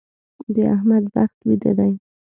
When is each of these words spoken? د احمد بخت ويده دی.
د 0.53 0.55
احمد 0.75 1.03
بخت 1.13 1.37
ويده 1.47 1.71
دی. 1.77 1.93